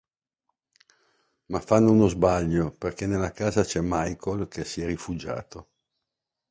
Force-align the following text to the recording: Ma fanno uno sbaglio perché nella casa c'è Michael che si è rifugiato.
Ma 1.49 1.59
fanno 1.59 1.91
uno 1.91 2.07
sbaglio 2.07 2.71
perché 2.71 3.05
nella 3.05 3.31
casa 3.31 3.63
c'è 3.63 3.81
Michael 3.83 4.47
che 4.47 4.65
si 4.65 4.81
è 4.81 4.87
rifugiato. 4.87 5.69